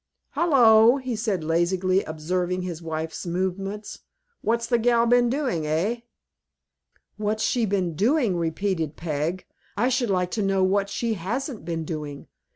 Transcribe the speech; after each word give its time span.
"Hilloa!" 0.33 1.15
said 1.15 1.41
he, 1.41 1.45
lazily, 1.45 2.03
observing 2.05 2.63
his 2.63 2.81
wife's 2.81 3.27
movements, 3.27 3.99
"what's 4.41 4.65
the 4.65 4.79
gal 4.79 5.05
been 5.05 5.29
doing, 5.29 5.61
hey?" 5.65 6.05
"What's 7.17 7.43
she 7.43 7.67
been 7.67 7.93
doing?" 7.93 8.35
repeated 8.35 8.95
Peg; 8.97 9.45
"I 9.77 9.89
should 9.89 10.09
like 10.09 10.31
to 10.31 10.41
know 10.41 10.63
what 10.63 10.89
she 10.89 11.13
hasn't 11.13 11.65
been 11.65 11.85
doing. 11.85 12.25